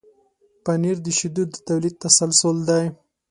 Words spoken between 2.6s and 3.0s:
دی.